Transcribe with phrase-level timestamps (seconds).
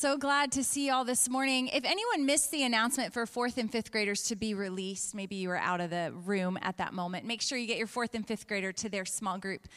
[0.00, 1.68] So glad to see you all this morning.
[1.68, 5.50] If anyone missed the announcement for fourth and fifth graders to be released, maybe you
[5.50, 8.26] were out of the room at that moment, make sure you get your fourth and
[8.26, 9.68] fifth grader to their small group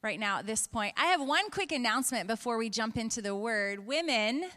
[0.00, 0.94] right now at this point.
[0.96, 3.84] I have one quick announcement before we jump into the word.
[3.84, 4.50] Women,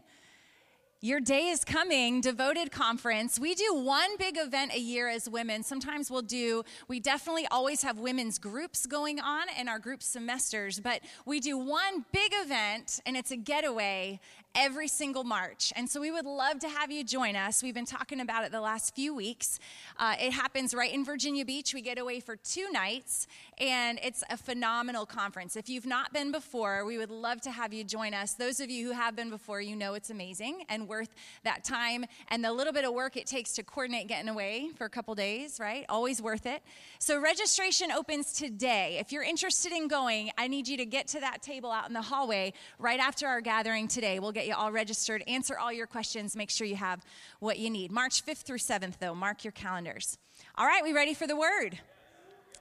[1.02, 3.39] your day is coming, devoted conference.
[3.39, 5.64] We do one big event a year as women.
[5.64, 10.80] Sometimes we'll do, we definitely always have women's groups going on in our group semesters,
[10.80, 14.20] but we do one big event and it's a getaway
[14.56, 15.74] every single March.
[15.76, 17.62] And so we would love to have you join us.
[17.62, 19.59] We've been talking about it the last few weeks.
[19.98, 21.73] Uh, it happens right in Virginia Beach.
[21.73, 23.27] We get away for two nights,
[23.58, 25.55] and it's a phenomenal conference.
[25.55, 28.34] If you've not been before, we would love to have you join us.
[28.34, 31.10] Those of you who have been before, you know it's amazing and worth
[31.44, 34.85] that time and the little bit of work it takes to coordinate getting away for
[34.85, 35.85] a couple days, right?
[35.90, 36.62] Always worth it.
[36.99, 38.98] So registration opens today.
[38.99, 41.94] If you're interested in going, I need you to get to that table out in
[41.94, 44.20] the hallway right after our gathering today.
[44.20, 47.04] We'll get get you all registered, answer all your questions, make sure you have
[47.40, 47.91] what you need.
[47.91, 50.18] March 5th through 7th, though, mark your calendars.
[50.55, 51.79] All right, we ready for the word?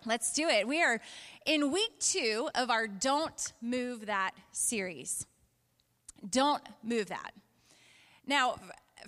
[0.06, 0.66] Let's do it.
[0.66, 1.00] We are
[1.46, 5.27] in week two of our Don't Move That series.
[6.28, 7.32] Don't move that.
[8.27, 8.56] Now,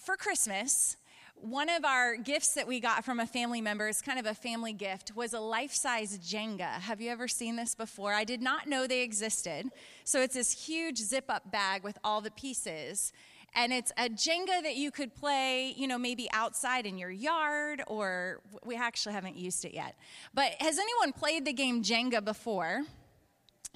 [0.03, 0.97] for Christmas,
[1.41, 4.35] one of our gifts that we got from a family member is kind of a
[4.35, 6.81] family gift was a life-size jenga.
[6.81, 8.13] Have you ever seen this before?
[8.13, 9.71] I did not know they existed.
[10.05, 13.13] So it's this huge zip-up bag with all the pieces.
[13.55, 17.83] And it's a jenga that you could play you know maybe outside in your yard
[17.87, 19.95] or we actually haven't used it yet.
[20.35, 22.83] But has anyone played the game jenga before?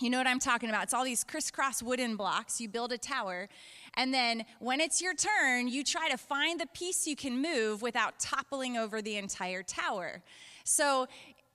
[0.01, 0.85] You know what I'm talking about.
[0.85, 2.59] It's all these crisscross wooden blocks.
[2.59, 3.51] You build a tower,
[4.01, 7.83] and then when it's your turn, you try to find the piece you can move
[7.83, 10.23] without toppling over the entire tower.
[10.65, 11.07] So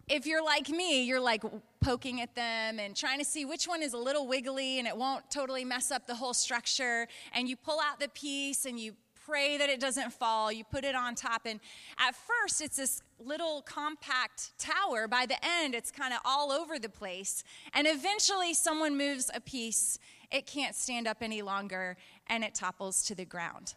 [0.07, 1.41] if you're like me, you're like
[1.81, 4.95] poking at them and trying to see which one is a little wiggly and it
[4.95, 7.07] won't totally mess up the whole structure.
[7.33, 8.93] And you pull out the piece and you
[9.25, 10.51] pray that it doesn't fall.
[10.51, 11.47] You put it on top.
[11.47, 11.59] And
[11.97, 15.07] at first, it's this little compact tower.
[15.07, 17.43] By the end, it's kind of all over the place.
[17.73, 19.97] And eventually, someone moves a piece.
[20.31, 21.97] It can't stand up any longer
[22.27, 23.75] and it topples to the ground.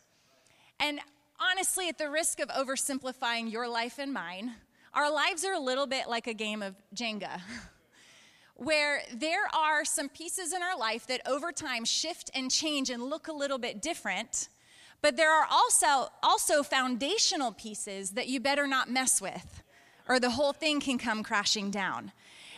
[0.80, 1.00] And
[1.40, 4.54] honestly, at the risk of oversimplifying your life and mine,
[4.94, 7.40] our lives are a little bit like a game of Jenga.
[8.58, 13.04] where there are some pieces in our life that over time shift and change and
[13.04, 14.48] look a little bit different,
[15.00, 19.62] but there are also, also foundational pieces that you better not mess with,
[20.08, 22.10] or the whole thing can come crashing down.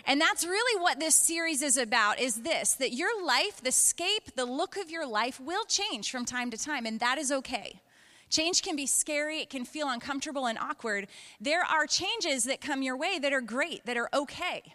[0.07, 4.35] And that's really what this series is about is this that your life, the scape,
[4.35, 7.81] the look of your life will change from time to time and that is okay.
[8.29, 11.09] Change can be scary, it can feel uncomfortable and awkward.
[11.41, 14.75] There are changes that come your way that are great, that are okay.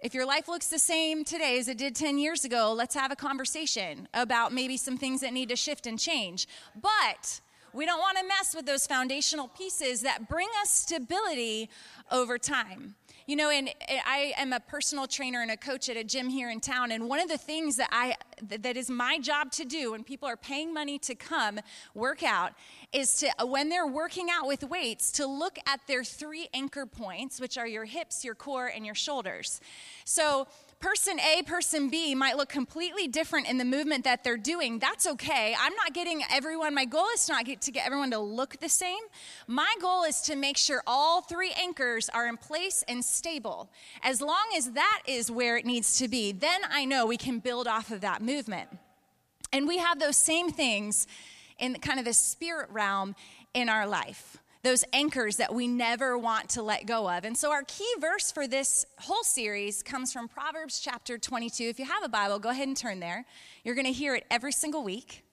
[0.00, 3.12] If your life looks the same today as it did 10 years ago, let's have
[3.12, 6.48] a conversation about maybe some things that need to shift and change.
[6.80, 7.40] But
[7.72, 11.68] we don't want to mess with those foundational pieces that bring us stability
[12.10, 12.96] over time.
[13.30, 16.28] You know, and eh, I am a personal trainer and a coach at a gym
[16.28, 19.64] here in town, and one of the things that I that is my job to
[19.64, 21.60] do when people are paying money to come
[21.94, 22.54] work out
[22.92, 26.86] is to uh, when they're working out with weights to look at their three anchor
[26.86, 29.60] points, which are your hips, your core, and your shoulders.
[30.04, 30.48] So
[30.80, 34.78] person A, person B might look completely different in the movement that they're doing.
[34.78, 35.54] That's okay.
[35.58, 38.68] I'm not getting everyone, my goal is not get, to get everyone to look the
[38.68, 39.02] same.
[39.46, 43.70] My goal is to make sure all three anchors are in place and stable.
[44.02, 47.40] As long as that is where it needs to be, then I know we can
[47.40, 48.70] build off of that movement.
[49.52, 51.06] And we have those same things
[51.58, 53.14] in kind of the spirit realm
[53.52, 57.24] in our life those anchors that we never want to let go of.
[57.24, 61.64] And so, our key verse for this whole series comes from Proverbs chapter 22.
[61.64, 63.24] If you have a Bible, go ahead and turn there.
[63.64, 65.24] You're going to hear it every single week.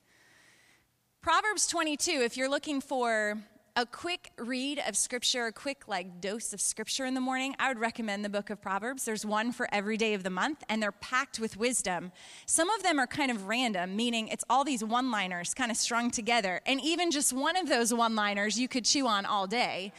[1.22, 3.38] Proverbs 22, if you're looking for
[3.78, 7.68] a quick read of scripture, a quick like dose of scripture in the morning, I
[7.68, 9.06] would recommend the book of Proverbs.
[9.06, 12.12] There's one for every day of the month, and they're packed with wisdom.
[12.48, 15.78] Some of them are kind of random, meaning it's all these one liners kind of
[15.78, 16.60] strung together.
[16.66, 19.94] And even just one of those one liners you could chew on all day.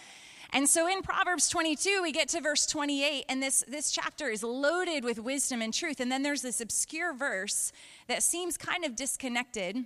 [0.53, 4.43] And so in Proverbs 22, we get to verse 28, and this, this chapter is
[4.43, 6.01] loaded with wisdom and truth.
[6.01, 7.71] And then there's this obscure verse
[8.09, 9.85] that seems kind of disconnected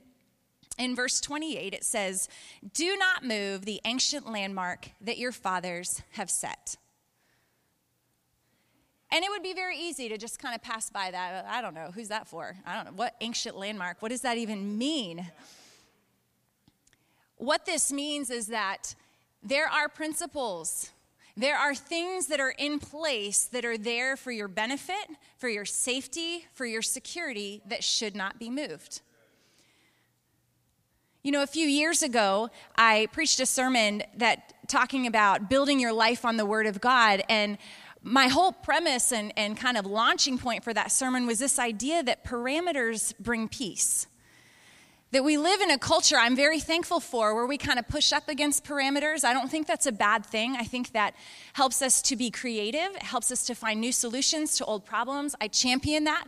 [0.78, 2.28] in verse 28, it says,
[2.74, 6.76] Do not move the ancient landmark that your fathers have set.
[9.10, 11.44] And it would be very easy to just kind of pass by that.
[11.46, 12.56] I don't know, who's that for?
[12.64, 12.92] I don't know.
[12.92, 14.00] What ancient landmark?
[14.00, 15.30] What does that even mean?
[17.36, 18.94] What this means is that
[19.42, 20.90] there are principles,
[21.36, 25.64] there are things that are in place that are there for your benefit, for your
[25.66, 29.02] safety, for your security that should not be moved.
[31.24, 35.92] You know, a few years ago, I preached a sermon that talking about building your
[35.92, 37.22] life on the Word of God.
[37.28, 37.58] And
[38.02, 42.02] my whole premise and, and kind of launching point for that sermon was this idea
[42.02, 44.08] that parameters bring peace.
[45.12, 48.12] That we live in a culture I'm very thankful for where we kind of push
[48.12, 49.24] up against parameters.
[49.24, 50.56] I don't think that's a bad thing.
[50.56, 51.14] I think that
[51.52, 55.36] helps us to be creative, it helps us to find new solutions to old problems.
[55.40, 56.24] I champion that.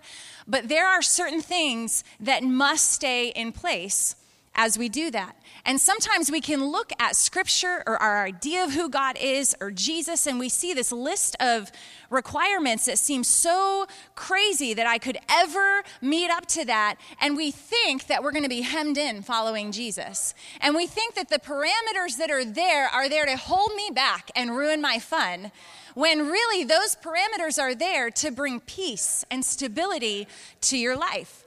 [0.46, 4.14] But there are certain things that must stay in place
[4.54, 5.36] as we do that.
[5.64, 9.70] And sometimes we can look at scripture or our idea of who God is or
[9.70, 11.72] Jesus, and we see this list of
[12.10, 16.96] requirements that seem so crazy that I could ever meet up to that.
[17.20, 20.34] And we think that we're going to be hemmed in following Jesus.
[20.60, 24.30] And we think that the parameters that are there are there to hold me back
[24.36, 25.50] and ruin my fun
[25.94, 30.26] when really those parameters are there to bring peace and stability
[30.60, 31.44] to your life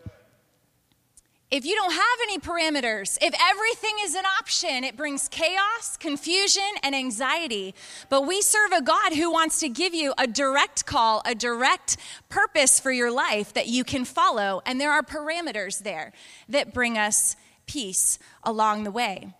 [1.49, 6.63] if you don't have any parameters, if everything is an option, it brings chaos, confusion,
[6.83, 7.73] and anxiety.
[8.09, 11.95] But we serve a God who wants to give you a direct call, a direct
[12.27, 14.61] purpose for your life that you can follow.
[14.65, 16.11] And there are parameters there
[16.49, 19.33] that bring us peace along the way.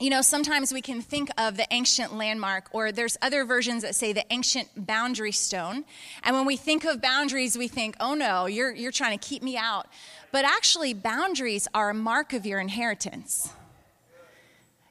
[0.00, 3.94] You know, sometimes we can think of the ancient landmark, or there's other versions that
[3.94, 5.84] say the ancient boundary stone.
[6.24, 9.40] And when we think of boundaries, we think, oh no, you're, you're trying to keep
[9.40, 9.86] me out.
[10.34, 13.50] But actually, boundaries are a mark of your inheritance.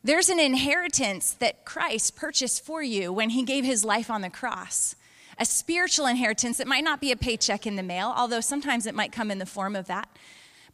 [0.01, 4.29] There's an inheritance that Christ purchased for you when he gave his life on the
[4.29, 4.95] cross.
[5.37, 8.95] A spiritual inheritance that might not be a paycheck in the mail, although sometimes it
[8.95, 10.07] might come in the form of that.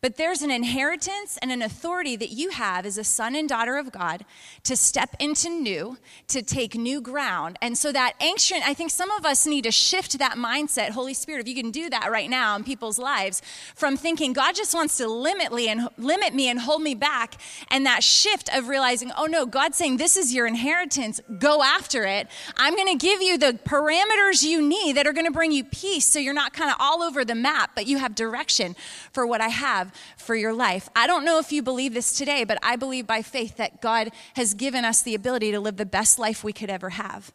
[0.02, 3.78] But there's an inheritance and an authority that you have as a son and daughter
[3.78, 4.24] of God
[4.64, 5.98] to step into new,
[6.30, 7.58] to take new ground.
[7.62, 10.92] And so that ancient, I think some of us need to shift that mindset.
[10.92, 13.42] Holy Spirit, if you can do that right now in people's lives,
[13.76, 17.36] from thinking God just wants to limit me and limit me and hold me back,
[17.70, 22.06] and that shift of realizing, oh no, God's saying this is your inheritance, go after
[22.06, 22.28] it.
[22.56, 26.20] I'm gonna give you the parameters you need that are gonna bring you peace so
[26.20, 28.78] you're not kind of all over the map, but you have direction
[29.12, 30.90] for what I have for your life.
[30.96, 34.12] I don't know if you believe this today, but I believe by faith that God
[34.36, 37.34] has given us the ability to live the best life we could ever have.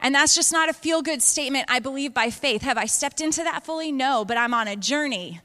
[0.00, 1.66] And that's just not a feel good statement.
[1.68, 2.62] I believe by faith.
[2.62, 3.90] Have I stepped into that fully?
[3.90, 5.40] No, but I'm on a journey.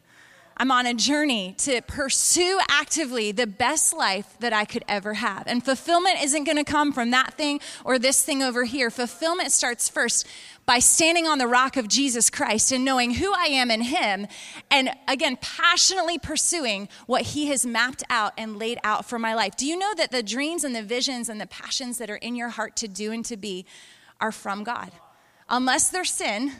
[0.55, 5.45] I'm on a journey to pursue actively the best life that I could ever have.
[5.47, 8.91] And fulfillment isn't going to come from that thing or this thing over here.
[8.91, 10.27] Fulfillment starts first
[10.65, 14.27] by standing on the rock of Jesus Christ and knowing who I am in Him,
[14.71, 19.55] and again, passionately pursuing what He has mapped out and laid out for my life.
[19.57, 22.35] Do you know that the dreams and the visions and the passions that are in
[22.35, 23.65] your heart to do and to be
[24.21, 24.91] are from God?
[25.49, 26.53] Unless they're sin,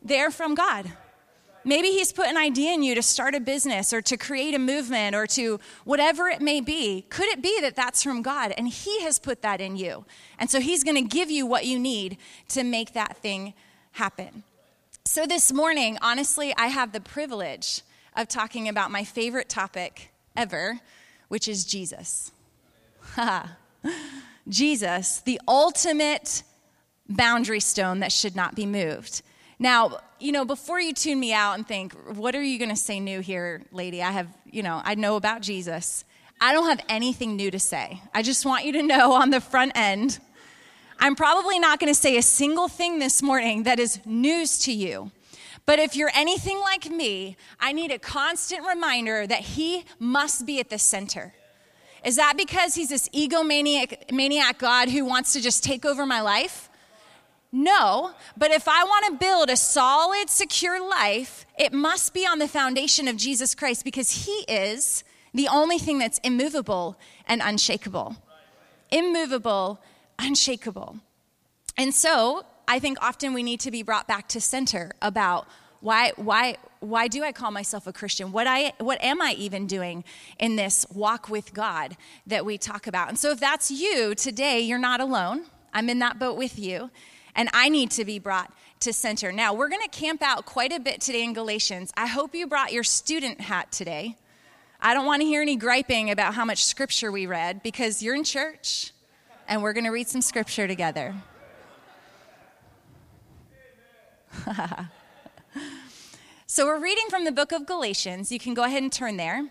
[0.00, 0.90] they're from God.
[1.64, 4.58] Maybe he's put an idea in you to start a business or to create a
[4.58, 7.02] movement or to whatever it may be.
[7.10, 10.04] Could it be that that's from God and he has put that in you?
[10.38, 12.16] And so he's going to give you what you need
[12.48, 13.54] to make that thing
[13.92, 14.44] happen.
[15.04, 17.82] So this morning, honestly, I have the privilege
[18.16, 20.80] of talking about my favorite topic ever,
[21.28, 22.30] which is Jesus.
[24.48, 26.42] Jesus, the ultimate
[27.08, 29.22] boundary stone that should not be moved.
[29.58, 32.76] Now, you know, before you tune me out and think, what are you going to
[32.76, 34.02] say new here, lady?
[34.02, 36.04] I have, you know, I know about Jesus.
[36.40, 38.00] I don't have anything new to say.
[38.14, 40.18] I just want you to know on the front end,
[40.98, 44.72] I'm probably not going to say a single thing this morning that is news to
[44.72, 45.12] you.
[45.66, 50.60] But if you're anything like me, I need a constant reminder that He must be
[50.60, 51.34] at the center.
[52.04, 56.20] Is that because He's this egomaniac maniac God who wants to just take over my
[56.20, 56.67] life?
[57.50, 62.38] No, but if I want to build a solid, secure life, it must be on
[62.38, 65.02] the foundation of Jesus Christ because He is
[65.32, 68.16] the only thing that's immovable and unshakable.
[68.90, 69.80] Immovable,
[70.18, 70.98] unshakable.
[71.78, 75.46] And so I think often we need to be brought back to center about
[75.80, 78.32] why, why, why do I call myself a Christian?
[78.32, 80.04] What, I, what am I even doing
[80.38, 83.08] in this walk with God that we talk about?
[83.08, 85.44] And so if that's you today, you're not alone.
[85.72, 86.90] I'm in that boat with you
[87.38, 89.30] and I need to be brought to center.
[89.30, 91.92] Now, we're going to camp out quite a bit today in Galatians.
[91.96, 94.16] I hope you brought your student hat today.
[94.80, 98.16] I don't want to hear any griping about how much scripture we read because you're
[98.16, 98.92] in church
[99.46, 101.14] and we're going to read some scripture together.
[106.46, 108.32] so, we're reading from the book of Galatians.
[108.32, 109.48] You can go ahead and turn there.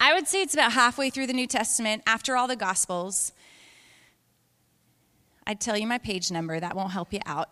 [0.00, 3.32] I would say it's about halfway through the New Testament after all the Gospels.
[5.46, 7.48] I'd tell you my page number, that won't help you out.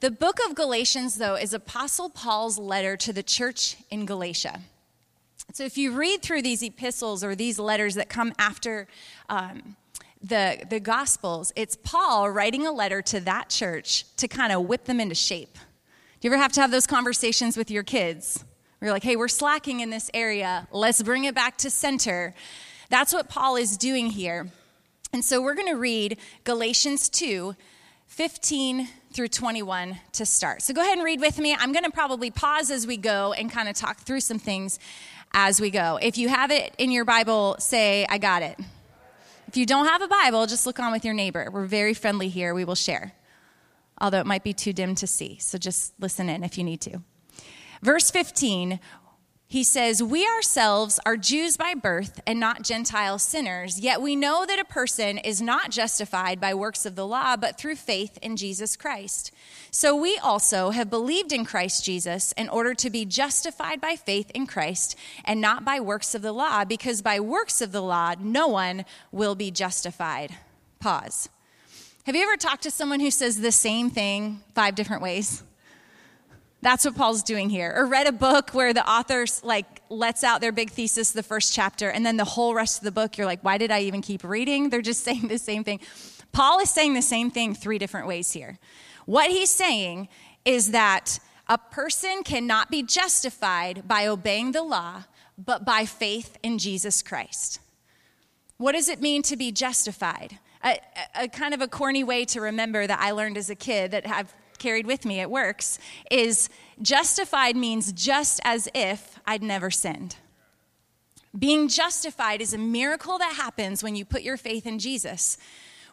[0.00, 4.60] The book of Galatians, though, is Apostle Paul's letter to the church in Galatia.
[5.52, 8.86] So if you read through these epistles or these letters that come after
[9.28, 9.76] um,
[10.22, 14.84] the, the Gospels, it's Paul writing a letter to that church to kind of whip
[14.84, 15.54] them into shape.
[16.20, 18.44] Do you ever have to have those conversations with your kids?
[18.80, 20.68] You're like, hey, we're slacking in this area.
[20.72, 22.34] Let's bring it back to center.
[22.88, 24.50] That's what Paul is doing here.
[25.12, 27.54] And so we're going to read Galatians 2
[28.06, 30.62] 15 through 21 to start.
[30.62, 31.54] So go ahead and read with me.
[31.54, 34.80] I'm going to probably pause as we go and kind of talk through some things
[35.32, 35.98] as we go.
[36.02, 38.58] If you have it in your Bible, say, I got it.
[39.46, 41.48] If you don't have a Bible, just look on with your neighbor.
[41.52, 42.52] We're very friendly here.
[42.52, 43.12] We will share,
[44.00, 45.38] although it might be too dim to see.
[45.38, 47.00] So just listen in if you need to.
[47.82, 48.78] Verse 15
[49.50, 54.46] he says, We ourselves are Jews by birth and not Gentile sinners, yet we know
[54.46, 58.36] that a person is not justified by works of the law, but through faith in
[58.36, 59.32] Jesus Christ.
[59.72, 64.30] So we also have believed in Christ Jesus in order to be justified by faith
[64.36, 68.14] in Christ and not by works of the law, because by works of the law,
[68.20, 70.32] no one will be justified.
[70.78, 71.28] Pause.
[72.04, 75.42] Have you ever talked to someone who says the same thing five different ways?
[76.62, 77.72] That's what Paul's doing here.
[77.74, 81.54] Or read a book where the author like lets out their big thesis the first
[81.54, 84.02] chapter and then the whole rest of the book you're like, why did I even
[84.02, 84.68] keep reading?
[84.68, 85.80] They're just saying the same thing.
[86.32, 88.58] Paul is saying the same thing three different ways here.
[89.06, 90.08] What he's saying
[90.44, 95.04] is that a person cannot be justified by obeying the law,
[95.36, 97.58] but by faith in Jesus Christ.
[98.56, 100.38] What does it mean to be justified?
[100.62, 100.78] A,
[101.14, 104.06] a, kind of a corny way to remember that I learned as a kid that
[104.06, 105.78] I've carried with me, it works,
[106.10, 106.48] is
[106.80, 110.16] justified means just as if I'd never sinned.
[111.36, 115.38] Being justified is a miracle that happens when you put your faith in Jesus,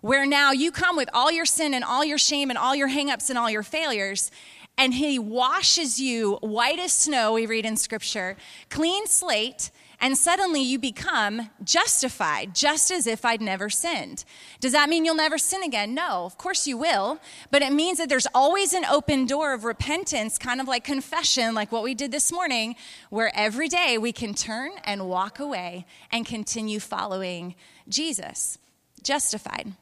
[0.02, 2.90] where now you come with all your sin and all your shame and all your
[2.90, 4.32] hangups and all your failures,
[4.78, 8.38] and He washes you white as snow, we read in Scripture,
[8.70, 14.26] clean slate, and suddenly you become justified, just as if I'd never sinned.
[14.60, 15.96] Does that mean you'll never sin again?
[15.96, 17.20] No, of course you will.
[17.50, 21.56] But it means that there's always an open door of repentance, kind of like confession,
[21.56, 22.76] like what we did this morning,
[23.10, 27.56] where every day we can turn and walk away and continue following
[27.90, 28.60] Jesus,
[29.02, 29.74] justified.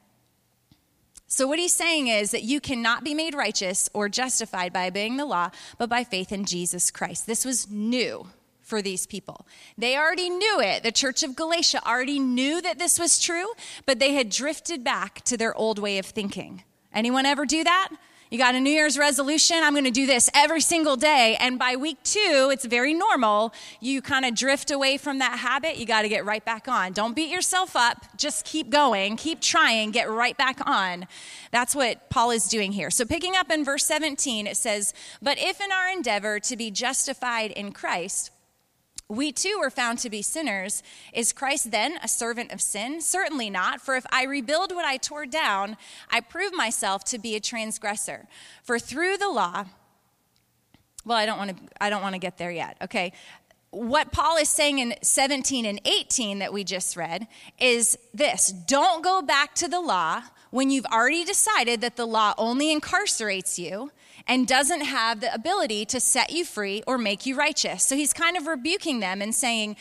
[1.28, 5.18] So, what he's saying is that you cannot be made righteous or justified by obeying
[5.18, 7.28] the law, but by faith in Jesus Christ.
[7.28, 8.28] This was new
[8.66, 9.48] for these people.
[9.78, 10.84] They already knew it.
[10.84, 13.54] The church of Galatia already knew that this was true,
[13.86, 16.64] but they had drifted back to their old way of thinking.
[16.92, 17.90] Anyone ever do that?
[18.32, 21.38] You got a New Year's resolution, I'm going to do this every single day.
[21.40, 23.54] And by week two, it's very normal.
[23.80, 25.78] You kind of drift away from that habit.
[25.78, 26.94] You got to get right back on.
[26.94, 28.18] Don't beat yourself up.
[28.18, 31.06] Just keep going, keep trying, get right back on.
[31.52, 32.90] That's what Paul is doing here.
[32.90, 36.72] So, picking up in verse 17, it says, But if in our endeavor to be
[36.72, 38.32] justified in Christ,
[39.08, 40.82] we too were found to be sinners.
[41.14, 43.02] Is Christ then a servant of sin?
[43.02, 43.82] Certainly not.
[43.82, 45.78] For if I rebuild what I tore down,
[46.10, 48.28] I prove myself to be a transgressor.
[48.64, 49.66] For through the law,
[51.06, 52.78] well, I don't want to I don't want to get there yet.
[52.82, 53.14] Okay.
[53.70, 57.28] What Paul is saying in 17 and 18 that we just read
[57.60, 62.34] is this don't go back to the law when you've already decided that the law
[62.38, 63.92] only incarcerates you
[64.28, 67.84] and doesn't have the ability to set you free or make you righteous.
[67.84, 69.76] So he's kind of rebuking them and saying,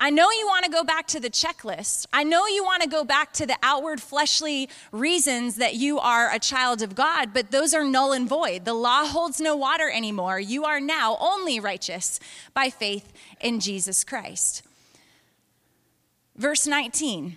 [0.00, 2.06] I know you want to go back to the checklist.
[2.12, 6.32] I know you want to go back to the outward fleshly reasons that you are
[6.32, 8.64] a child of God, but those are null and void.
[8.64, 10.38] The law holds no water anymore.
[10.38, 12.20] You are now only righteous
[12.54, 14.62] by faith in Jesus Christ.
[16.36, 17.36] Verse 19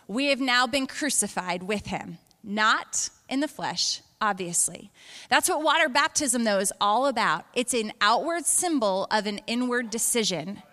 [0.11, 4.91] we have now been crucified with him, not in the flesh, obviously.
[5.29, 7.45] That's what water baptism, though, is all about.
[7.53, 10.63] It's an outward symbol of an inward decision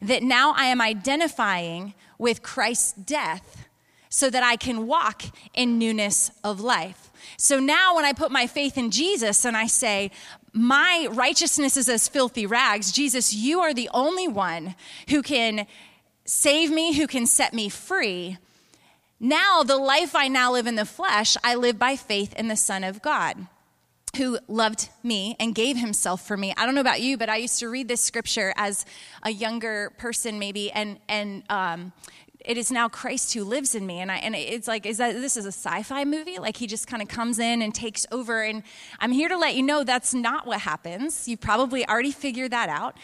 [0.00, 3.66] that now I am identifying with Christ's death
[4.08, 7.10] so that I can walk in newness of life.
[7.36, 10.10] So now, when I put my faith in Jesus and I say,
[10.54, 14.74] My righteousness is as filthy rags, Jesus, you are the only one
[15.10, 15.66] who can
[16.24, 18.38] save me, who can set me free.
[19.18, 22.56] Now, the life I now live in the flesh, I live by faith in the
[22.56, 23.46] Son of God
[24.16, 26.52] who loved me and gave himself for me.
[26.56, 28.84] I don't know about you, but I used to read this scripture as
[29.22, 31.92] a younger person, maybe, and and um,
[32.46, 33.98] it is now Christ who lives in me.
[33.98, 36.38] And I and it's like, is that this is a sci-fi movie?
[36.38, 38.42] Like he just kind of comes in and takes over.
[38.42, 38.62] And
[39.00, 41.28] I'm here to let you know that's not what happens.
[41.28, 42.96] You've probably already figured that out.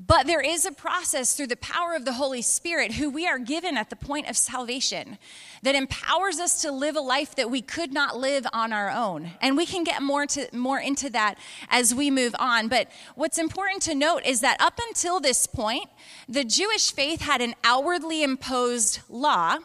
[0.00, 3.40] But there is a process through the power of the Holy Spirit, who we are
[3.40, 5.18] given at the point of salvation,
[5.62, 9.32] that empowers us to live a life that we could not live on our own.
[9.40, 11.34] And we can get more, to, more into that
[11.68, 12.68] as we move on.
[12.68, 15.88] But what's important to note is that up until this point,
[16.28, 19.58] the Jewish faith had an outwardly imposed law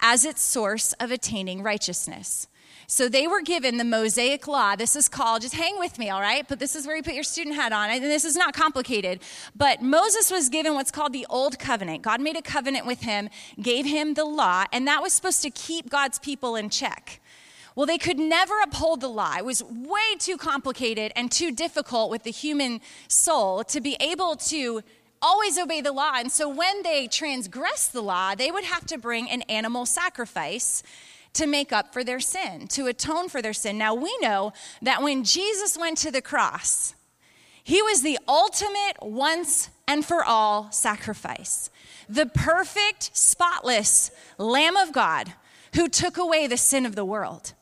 [0.00, 2.46] as its source of attaining righteousness.
[2.90, 4.74] So they were given the Mosaic Law.
[4.74, 6.44] This is called, just hang with me, all right?
[6.48, 7.88] But this is where you put your student hat on.
[7.88, 9.20] And this is not complicated.
[9.54, 12.02] But Moses was given what's called the Old Covenant.
[12.02, 13.28] God made a covenant with him,
[13.62, 17.20] gave him the law, and that was supposed to keep God's people in check.
[17.76, 19.36] Well, they could never uphold the law.
[19.38, 24.34] It was way too complicated and too difficult with the human soul to be able
[24.34, 24.82] to
[25.22, 26.14] always obey the law.
[26.16, 30.82] And so when they transgressed the law, they would have to bring an animal sacrifice
[31.34, 33.78] to make up for their sin, to atone for their sin.
[33.78, 36.94] Now we know that when Jesus went to the cross,
[37.62, 41.70] he was the ultimate once and for all sacrifice,
[42.08, 45.34] the perfect, spotless Lamb of God
[45.74, 47.52] who took away the sin of the world.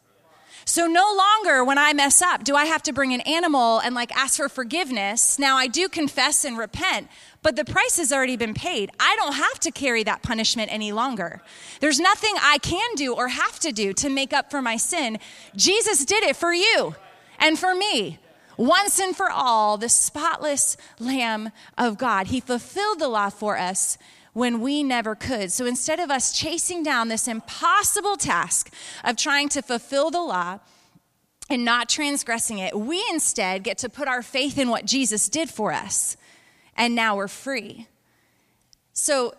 [0.64, 3.94] So no longer when I mess up do I have to bring an animal and
[3.94, 5.38] like ask for forgiveness.
[5.38, 7.08] Now I do confess and repent,
[7.42, 8.90] but the price has already been paid.
[8.98, 11.40] I don't have to carry that punishment any longer.
[11.80, 15.18] There's nothing I can do or have to do to make up for my sin.
[15.56, 16.94] Jesus did it for you
[17.38, 18.18] and for me.
[18.56, 22.26] Once and for all, the spotless Lamb of God.
[22.26, 23.96] He fulfilled the law for us
[24.32, 25.52] when we never could.
[25.52, 28.72] So instead of us chasing down this impossible task
[29.04, 30.58] of trying to fulfill the law,
[31.50, 35.48] and not transgressing it, we instead get to put our faith in what Jesus did
[35.48, 36.17] for us
[36.78, 37.88] and now we're free.
[38.94, 39.34] So,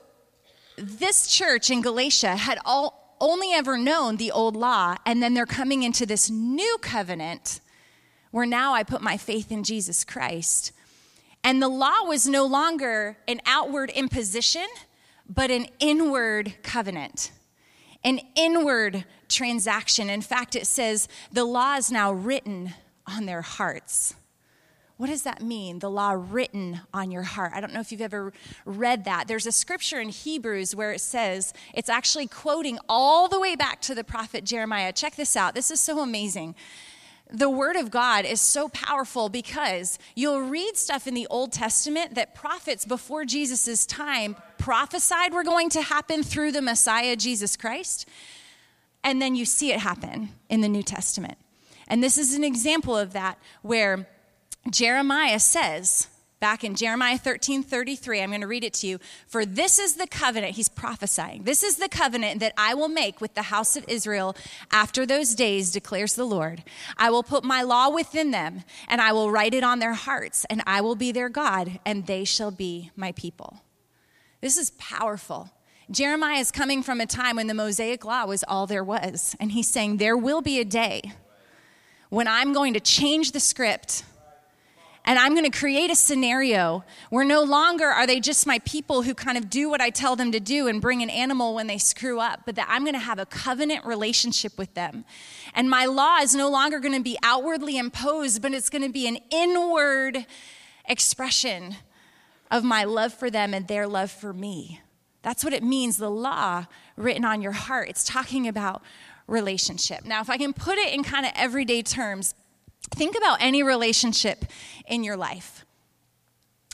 [0.77, 5.45] this church in Galatia had all, only ever known the old law, and then they're
[5.45, 7.59] coming into this new covenant
[8.31, 10.71] where now I put my faith in Jesus Christ.
[11.43, 14.67] And the law was no longer an outward imposition,
[15.27, 17.31] but an inward covenant,
[18.03, 20.09] an inward transaction.
[20.09, 22.73] In fact, it says the law is now written
[23.07, 24.15] on their hearts.
[24.99, 25.79] What does that mean?
[25.79, 27.53] The law written on your heart.
[27.55, 28.33] I don't know if you've ever
[28.65, 29.29] read that.
[29.29, 33.79] There's a scripture in Hebrews where it says, it's actually quoting all the way back
[33.83, 34.91] to the prophet Jeremiah.
[34.91, 35.55] Check this out.
[35.55, 36.53] This is so amazing.
[37.31, 42.15] The word of God is so powerful because you'll read stuff in the Old Testament
[42.15, 48.05] that prophets before Jesus' time prophesied were going to happen through the Messiah, Jesus Christ.
[49.01, 51.37] And then you see it happen in the New Testament.
[51.87, 54.09] And this is an example of that where
[54.69, 56.07] Jeremiah says,
[56.39, 58.99] back in Jeremiah 13 33, I'm going to read it to you.
[59.27, 61.43] For this is the covenant, he's prophesying.
[61.43, 64.35] This is the covenant that I will make with the house of Israel
[64.71, 66.63] after those days, declares the Lord.
[66.97, 70.45] I will put my law within them, and I will write it on their hearts,
[70.49, 73.61] and I will be their God, and they shall be my people.
[74.41, 75.51] This is powerful.
[75.91, 79.51] Jeremiah is coming from a time when the Mosaic law was all there was, and
[79.51, 81.01] he's saying, There will be a day
[82.09, 84.03] when I'm going to change the script
[85.05, 89.01] and I'm going to create a scenario where no longer are they just my people
[89.01, 91.67] who kind of do what I tell them to do and bring an animal when
[91.67, 95.05] they screw up, but that I'm going to have a covenant relationship with them.
[95.53, 98.91] And my law is no longer going to be outwardly imposed, but it's going to
[98.91, 100.25] be an inward
[100.85, 101.75] expression
[102.51, 104.81] of my love for them and their love for me.
[105.21, 107.89] That's what it means, the law written on your heart.
[107.89, 108.81] It's talking about
[109.27, 110.05] relationship.
[110.05, 112.33] Now, if I can put it in kind of everyday terms,
[112.91, 114.45] Think about any relationship
[114.87, 115.65] in your life.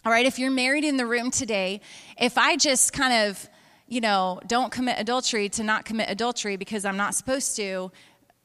[0.06, 1.82] All right, if you're married in the room today,
[2.20, 3.50] if I just kind of,
[3.88, 7.92] you know, don't commit adultery to not commit adultery because I'm not supposed to,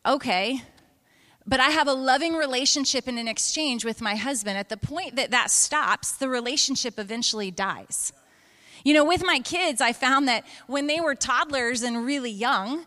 [0.07, 0.63] okay.
[1.47, 4.57] But I have a loving relationship and an exchange with my husband.
[4.57, 8.13] At the point that that stops, the relationship eventually dies.
[8.85, 12.87] You know, with my kids, I found that when they were toddlers and really young,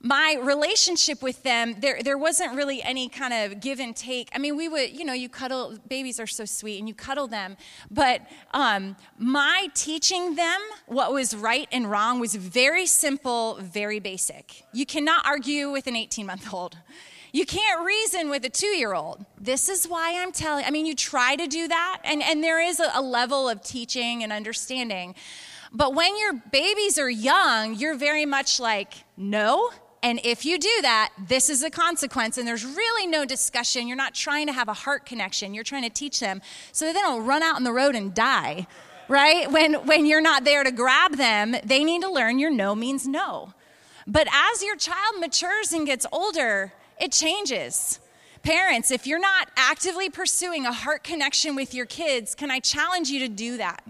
[0.00, 4.28] my relationship with them, there, there wasn't really any kind of give and take.
[4.32, 7.26] I mean, we would, you know, you cuddle, babies are so sweet and you cuddle
[7.26, 7.56] them.
[7.90, 14.62] But um, my teaching them what was right and wrong was very simple, very basic.
[14.72, 16.76] You cannot argue with an 18 month old.
[17.32, 19.26] You can't reason with a two year old.
[19.38, 22.60] This is why I'm telling, I mean, you try to do that, and, and there
[22.60, 25.14] is a, a level of teaching and understanding.
[25.72, 29.70] But when your babies are young, you're very much like, no,
[30.02, 32.38] And if you do that, this is a consequence.
[32.38, 33.88] And there's really no discussion.
[33.88, 35.54] You're not trying to have a heart connection.
[35.54, 36.40] You're trying to teach them
[36.72, 38.66] so that they don't run out on the road and die,
[39.08, 39.50] right?
[39.50, 43.06] When, when you're not there to grab them, they need to learn your no means
[43.06, 43.54] no.
[44.06, 48.00] But as your child matures and gets older, it changes.
[48.42, 53.10] Parents, if you're not actively pursuing a heart connection with your kids, can I challenge
[53.10, 53.84] you to do that?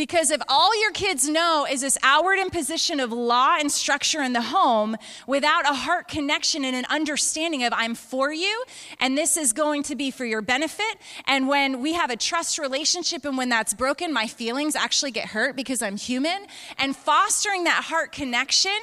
[0.00, 4.32] Because if all your kids know is this outward imposition of law and structure in
[4.32, 8.64] the home without a heart connection and an understanding of I'm for you
[8.98, 12.58] and this is going to be for your benefit, and when we have a trust
[12.58, 16.46] relationship and when that's broken, my feelings actually get hurt because I'm human,
[16.78, 18.78] and fostering that heart connection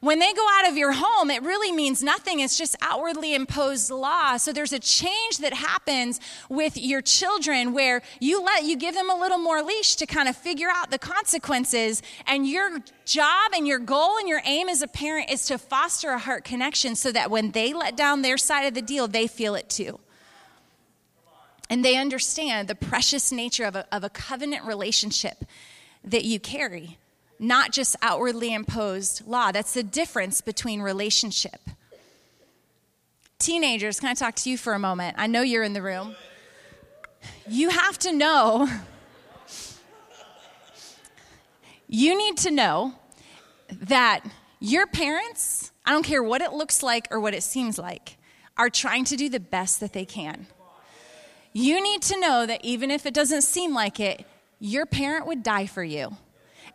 [0.00, 2.40] when they go out of your home, it really means nothing.
[2.40, 4.36] It's just outwardly imposed law.
[4.36, 9.10] So there's a change that happens with your children where you let you give them
[9.10, 12.02] a little more leash to kind of figure out the consequences.
[12.26, 16.10] And your job and your goal and your aim as a parent is to foster
[16.10, 19.26] a heart connection so that when they let down their side of the deal, they
[19.26, 19.98] feel it too.
[21.70, 25.44] And they understand the precious nature of a, of a covenant relationship
[26.04, 26.98] that you carry
[27.38, 29.52] not just outwardly imposed law.
[29.52, 31.60] That's the difference between relationship.
[33.38, 35.16] Teenagers, can I talk to you for a moment?
[35.18, 36.16] I know you're in the room.
[37.46, 38.68] You have to know,
[41.86, 42.94] you need to know
[43.70, 44.24] that
[44.60, 48.16] your parents, I don't care what it looks like or what it seems like,
[48.56, 50.46] are trying to do the best that they can.
[51.52, 54.26] You need to know that even if it doesn't seem like it,
[54.58, 56.16] your parent would die for you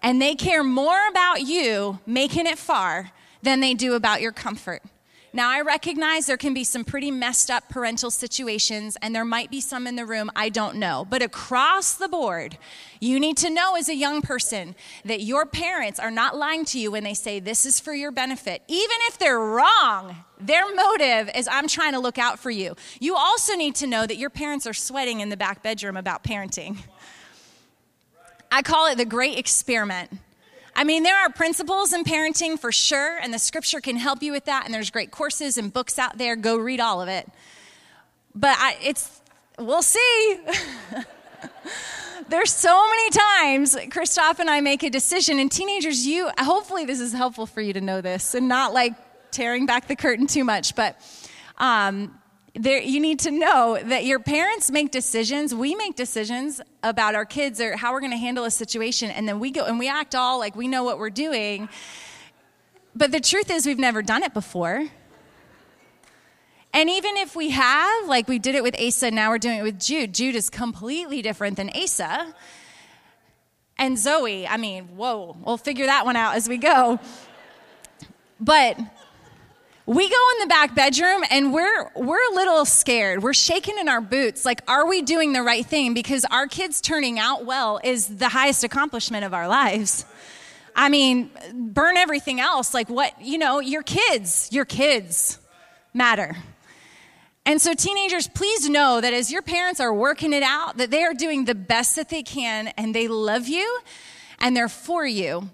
[0.02, 4.82] and they care more about you making it far than they do about your comfort.
[5.36, 9.50] Now, I recognize there can be some pretty messed up parental situations, and there might
[9.50, 11.08] be some in the room, I don't know.
[11.10, 12.60] But across the board,
[13.00, 14.76] you need to know as a young person
[15.06, 18.12] that your parents are not lying to you when they say this is for your
[18.12, 18.62] benefit.
[18.68, 22.76] Even if they're wrong, their motive is I'm trying to look out for you.
[23.00, 26.24] You also need to know that your parents are sweating in the back bedroom about
[26.24, 26.78] parenting.
[28.54, 30.12] I call it the great experiment.
[30.76, 34.32] I mean, there are principles in parenting for sure, and the scripture can help you
[34.32, 34.66] with that.
[34.66, 36.36] And there's great courses and books out there.
[36.36, 37.28] Go read all of it.
[38.36, 39.22] But I, it's,
[39.58, 40.38] we'll see.
[42.30, 47.00] there's so many times Christoph and I make a decision, and teenagers, you, hopefully, this
[47.00, 48.94] is helpful for you to know this and not like
[49.32, 50.76] tearing back the curtain too much.
[50.76, 51.02] But
[51.58, 52.20] um,
[52.56, 55.56] there, you need to know that your parents make decisions.
[55.56, 59.28] We make decisions about our kids or how we're going to handle a situation, and
[59.28, 61.68] then we go and we act all like we know what we're doing.
[62.96, 64.88] But the truth is, we've never done it before.
[66.76, 69.64] And even if we have, like we did it with Asa, now we're doing it
[69.64, 70.14] with Jude.
[70.14, 72.34] Jude is completely different than Asa.
[73.78, 77.00] And Zoe, I mean, whoa, we'll figure that one out as we go.
[78.40, 78.78] But
[79.86, 83.22] we go in the back bedroom and we're we're a little scared.
[83.22, 84.46] We're shaking in our boots.
[84.46, 85.94] Like are we doing the right thing?
[85.94, 90.06] Because our kids turning out well is the highest accomplishment of our lives.
[90.76, 92.74] I mean burn everything else.
[92.74, 95.38] Like what you know your kids your kids
[95.94, 96.38] matter.
[97.46, 101.04] And so teenagers please know that as your parents are working it out that they
[101.04, 103.80] are doing the best that they can and they love you
[104.40, 105.50] and they're for you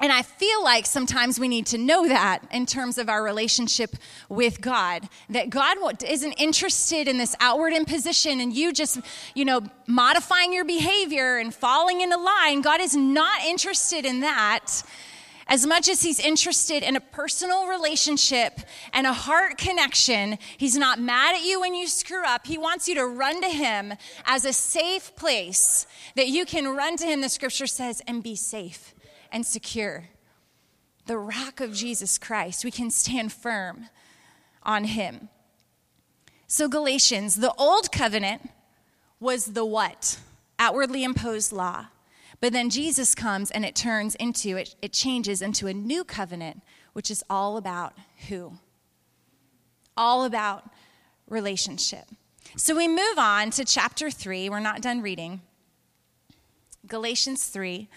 [0.00, 3.94] and I feel like sometimes we need to know that in terms of our relationship
[4.28, 8.98] with God, that God isn't interested in this outward imposition and you just,
[9.34, 12.60] you know, modifying your behavior and falling into line.
[12.60, 14.82] God is not interested in that
[15.46, 18.60] as much as he's interested in a personal relationship
[18.92, 22.46] and a heart connection, he's not mad at you when you screw up.
[22.46, 23.92] He wants you to run to him
[24.24, 28.34] as a safe place that you can run to him, the scripture says, and be
[28.34, 28.93] safe
[29.34, 30.04] and secure.
[31.06, 33.90] The rock of Jesus Christ, we can stand firm
[34.62, 35.28] on him.
[36.46, 38.48] So, Galatians, the old covenant
[39.18, 40.20] was the what?
[40.58, 41.86] Outwardly imposed law.
[42.40, 46.62] But then Jesus comes and it turns into, it, it changes into a new covenant,
[46.92, 47.94] which is all about
[48.28, 48.52] who?
[49.96, 50.70] All about
[51.28, 52.04] relationship.
[52.56, 54.48] So we move on to chapter 3.
[54.48, 55.40] We're not done reading.
[56.86, 57.88] Galatians 3,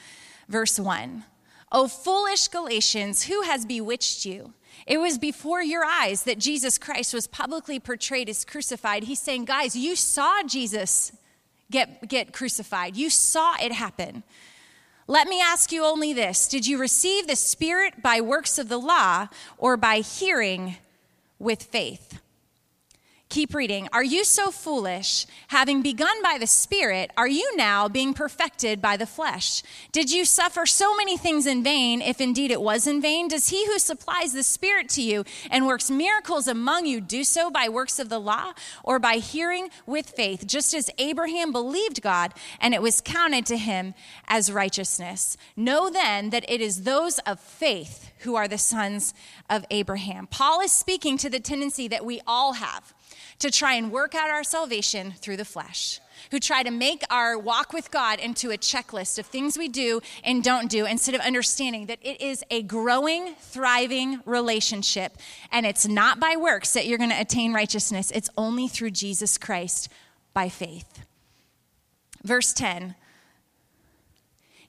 [0.47, 1.23] verse 1.
[1.71, 4.53] O foolish Galatians, who has bewitched you?
[4.85, 9.03] It was before your eyes that Jesus Christ was publicly portrayed as crucified.
[9.03, 11.11] He's saying, guys, you saw Jesus
[11.69, 14.23] get, get crucified, you saw it happen.
[15.07, 18.77] Let me ask you only this Did you receive the Spirit by works of the
[18.77, 20.77] law or by hearing
[21.39, 22.19] with faith?
[23.29, 23.89] Keep reading.
[23.91, 25.25] Are you so foolish?
[25.49, 29.63] Having begun by the Spirit, are you now being perfected by the flesh?
[29.91, 33.27] Did you suffer so many things in vain, if indeed it was in vain?
[33.27, 37.51] Does he who supplies the Spirit to you and works miracles among you do so
[37.51, 42.33] by works of the law or by hearing with faith, just as Abraham believed God
[42.61, 43.93] and it was counted to him
[44.29, 45.35] as righteousness?
[45.57, 49.13] Know then that it is those of faith who are the sons
[49.49, 50.27] of Abraham.
[50.27, 52.93] Paul is speaking to the tendency that we all have
[53.39, 55.99] to try and work out our salvation through the flesh,
[56.31, 60.01] who try to make our walk with God into a checklist of things we do
[60.23, 65.17] and don't do instead of understanding that it is a growing, thriving relationship.
[65.51, 69.37] And it's not by works that you're going to attain righteousness, it's only through Jesus
[69.37, 69.89] Christ
[70.33, 71.03] by faith.
[72.23, 72.95] Verse 10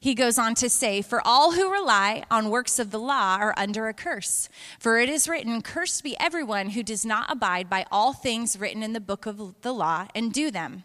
[0.00, 3.54] he goes on to say, For all who rely on works of the law are
[3.56, 4.48] under a curse.
[4.78, 8.82] For it is written, Cursed be everyone who does not abide by all things written
[8.82, 10.84] in the book of the law and do them.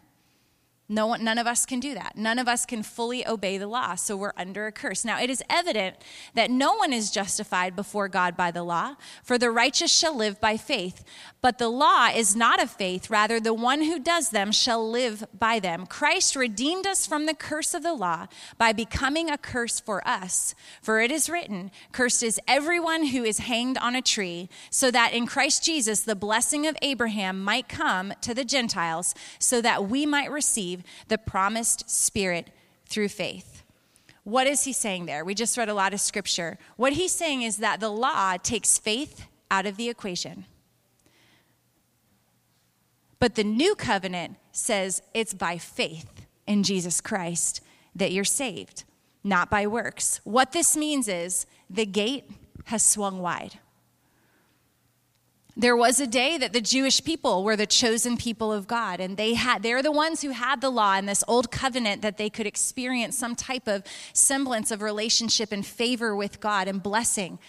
[0.90, 2.18] No one, none of us can do that.
[2.18, 5.06] None of us can fully obey the law, so we're under a curse.
[5.06, 5.96] Now, it is evident
[6.34, 10.42] that no one is justified before God by the law, for the righteous shall live
[10.42, 11.04] by faith.
[11.44, 15.26] But the law is not of faith, rather, the one who does them shall live
[15.38, 15.86] by them.
[15.86, 18.28] Christ redeemed us from the curse of the law
[18.58, 20.56] by becoming a curse for us.
[20.82, 25.12] For it is written, Cursed is everyone who is hanged on a tree, so that
[25.12, 30.06] in Christ Jesus the blessing of Abraham might come to the Gentiles, so that we
[30.06, 32.52] might receive the promised Spirit
[32.86, 33.64] through faith.
[34.24, 35.26] What is he saying there?
[35.26, 36.58] We just read a lot of scripture.
[36.78, 40.46] What he's saying is that the law takes faith out of the equation.
[43.24, 47.62] But the new covenant says it's by faith in Jesus Christ
[47.96, 48.84] that you're saved,
[49.24, 50.20] not by works.
[50.26, 52.30] What this means is the gate
[52.66, 53.60] has swung wide.
[55.56, 59.16] There was a day that the Jewish people were the chosen people of God, and
[59.16, 62.30] they had they're the ones who had the law and this old covenant that they
[62.30, 67.40] could experience some type of semblance of relationship and favor with God and blessing.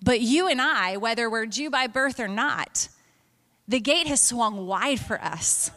[0.00, 2.86] But you and I, whether we're Jew by birth or not,
[3.68, 5.70] the gate has swung wide for us.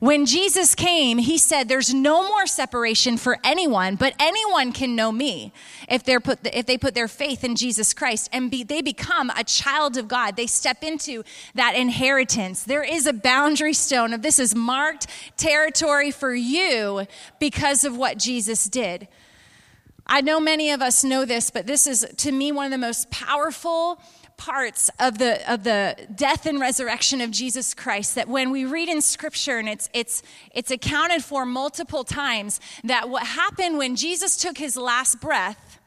[0.00, 5.10] When Jesus came, he said, There's no more separation for anyone, but anyone can know
[5.10, 5.52] me
[5.88, 9.30] if, they're put, if they put their faith in Jesus Christ and be, they become
[9.30, 10.36] a child of God.
[10.36, 11.22] They step into
[11.54, 12.64] that inheritance.
[12.64, 15.06] There is a boundary stone of this is marked
[15.38, 17.06] territory for you
[17.38, 19.08] because of what Jesus did.
[20.06, 22.78] I know many of us know this, but this is to me one of the
[22.78, 23.98] most powerful
[24.36, 28.88] parts of the, of the death and resurrection of Jesus Christ that when we read
[28.88, 34.36] in scripture and it's, it's, it's accounted for multiple times that what happened when Jesus
[34.36, 35.78] took his last breath,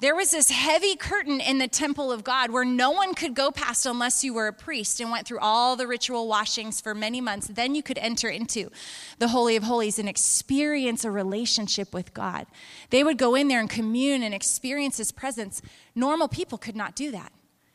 [0.00, 3.50] there was this heavy curtain in the temple of God where no one could go
[3.50, 7.20] past unless you were a priest and went through all the ritual washings for many
[7.20, 7.48] months.
[7.48, 8.70] Then you could enter into
[9.18, 12.46] the Holy of Holies and experience a relationship with God.
[12.90, 15.60] They would go in there and commune and experience His presence.
[15.96, 17.32] Normal people could not do that.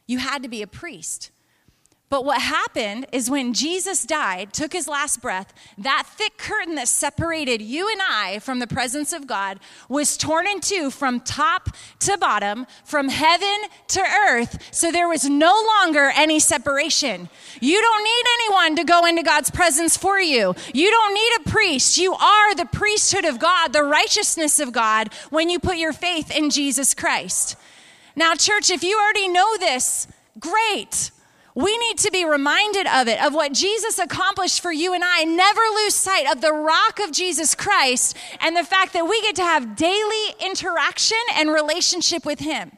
[0.08, 1.32] You had to be a priest.
[2.14, 6.88] But what happened is when Jesus died, took his last breath, that thick curtain that
[6.88, 11.70] separated you and I from the presence of God was torn in two from top
[12.02, 13.56] to bottom, from heaven
[13.88, 14.60] to earth.
[14.70, 17.30] So there was no longer any separation.
[17.60, 20.54] You don't need anyone to go into God's presence for you.
[20.72, 21.98] You don't need a priest.
[21.98, 26.30] You are the priesthood of God, the righteousness of God, when you put your faith
[26.30, 27.56] in Jesus Christ.
[28.16, 30.08] Now, church, if you already know this,
[30.40, 31.12] great.
[31.56, 35.24] We need to be reminded of it, of what Jesus accomplished for you and I.
[35.24, 39.36] Never lose sight of the rock of Jesus Christ and the fact that we get
[39.36, 42.72] to have daily interaction and relationship with Him.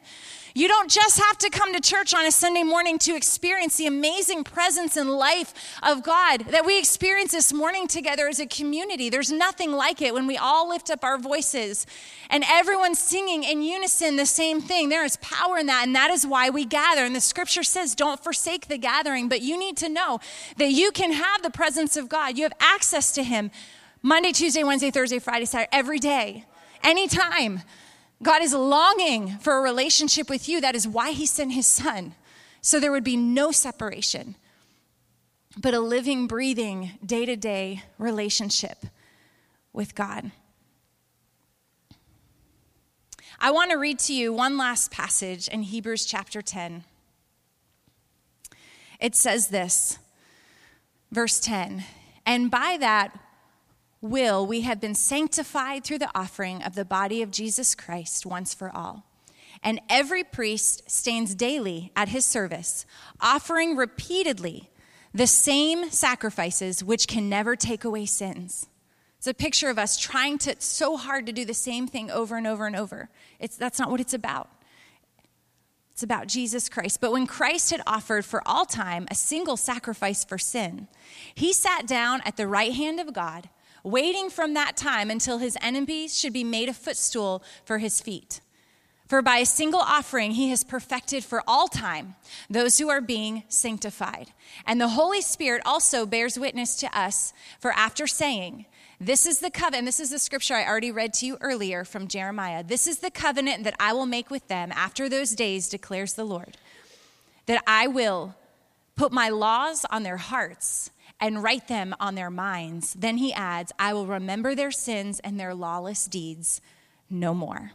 [0.58, 3.88] You don't just have to come to church on a Sunday morning to experience the
[3.88, 9.10] amazing presence and life of God that we experience this morning together as a community.
[9.10, 11.86] There's nothing like it when we all lift up our voices
[12.30, 14.88] and everyone's singing in unison the same thing.
[14.88, 17.04] There is power in that, and that is why we gather.
[17.04, 20.22] And the scripture says, don't forsake the gathering, but you need to know
[20.56, 22.38] that you can have the presence of God.
[22.38, 23.52] You have access to Him
[24.02, 26.46] Monday, Tuesday, Wednesday, Thursday, Friday, Saturday, every day,
[26.82, 27.62] anytime.
[28.24, 30.62] God is longing for a relationship with you.
[30.62, 32.16] That is why he sent his son.
[32.62, 34.36] So there would be no separation,
[35.58, 38.86] but a living, breathing, day to day relationship
[39.74, 40.32] with God.
[43.40, 46.86] I want to read to you one last passage in Hebrews chapter 10.
[49.00, 50.00] It says this,
[51.12, 51.84] verse 10
[52.26, 53.12] And by that,
[54.10, 58.54] will we have been sanctified through the offering of the body of Jesus Christ once
[58.54, 59.06] for all.
[59.64, 62.86] And every priest stands daily at his service,
[63.20, 64.70] offering repeatedly
[65.14, 68.68] the same sacrifices which can never take away sins.
[69.18, 72.38] It's a picture of us trying to so hard to do the same thing over
[72.38, 73.10] and over and over.
[73.40, 74.50] It's, that's not what it's about.
[75.94, 77.00] It's about Jesus Christ.
[77.00, 80.90] But when Christ had offered for all time a single sacrifice for sin,
[81.34, 83.50] he sat down at the right hand of God,
[83.86, 88.42] waiting from that time until his enemies should be made a footstool for his feet.
[89.08, 92.16] For by a single offering, he has perfected for all time
[92.50, 94.32] those who are being sanctified.
[94.66, 98.66] And the Holy Spirit also bears witness to us, for after saying,
[99.00, 102.08] This is the covenant, this is the scripture I already read to you earlier from
[102.08, 102.64] Jeremiah.
[102.64, 106.26] This is the covenant that I will make with them after those days, declares the
[106.26, 106.58] Lord.
[107.46, 108.34] That I will
[108.96, 110.90] put my laws on their hearts
[111.20, 112.94] and write them on their minds.
[112.94, 116.62] Then he adds, I will remember their sins and their lawless deeds
[117.10, 117.72] no more.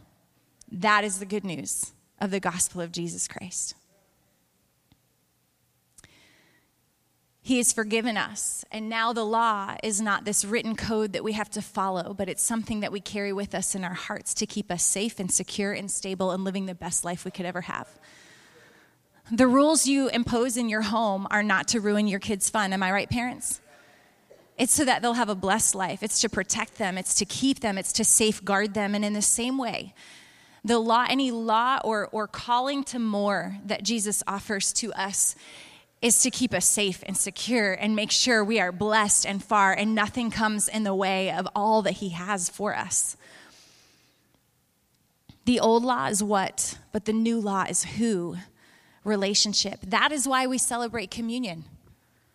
[0.71, 3.75] That is the good news of the gospel of Jesus Christ.
[7.43, 11.33] He has forgiven us, and now the law is not this written code that we
[11.33, 14.45] have to follow, but it's something that we carry with us in our hearts to
[14.45, 17.61] keep us safe and secure and stable and living the best life we could ever
[17.61, 17.87] have.
[19.33, 22.73] The rules you impose in your home are not to ruin your kids' fun.
[22.73, 23.61] Am I right, parents?
[24.57, 26.03] It's so that they'll have a blessed life.
[26.03, 28.93] It's to protect them, it's to keep them, it's to safeguard them.
[28.93, 29.93] And in the same way,
[30.65, 35.35] the law, any law or, or calling to more that Jesus offers to us
[36.01, 39.71] is to keep us safe and secure and make sure we are blessed and far
[39.71, 43.15] and nothing comes in the way of all that He has for us.
[45.45, 48.35] The old law is what, but the new law is who
[49.03, 49.79] relationship.
[49.81, 51.65] That is why we celebrate communion.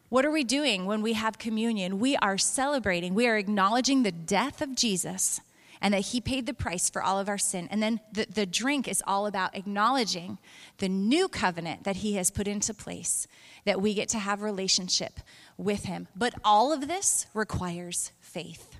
[0.08, 1.98] What are we doing when we have communion?
[1.98, 5.40] We are celebrating, we are acknowledging the death of Jesus
[5.80, 7.68] and that he paid the price for all of our sin.
[7.70, 10.38] And then the, the drink is all about acknowledging
[10.78, 13.26] the new covenant that he has put into place,
[13.64, 15.20] that we get to have relationship
[15.56, 16.08] with him.
[16.16, 18.76] But all of this requires faith.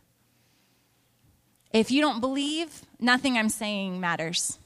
[1.72, 4.58] If you don't believe, nothing I'm saying matters.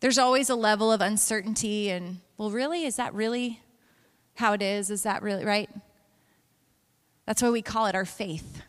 [0.00, 2.84] There's always a level of uncertainty and, well, really?
[2.84, 3.60] Is that really
[4.34, 4.90] how it is?
[4.90, 5.68] Is that really right?
[7.26, 8.62] That's why we call it our faith.